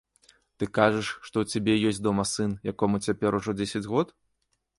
[0.61, 4.17] Ты кажаш, што ў цябе ёсць дома сын, якому цяпер ужо дзесяць год?